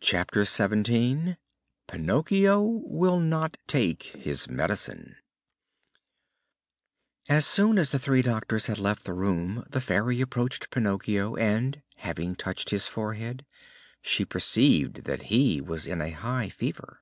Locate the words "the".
7.92-8.00, 9.04-9.14, 9.70-9.80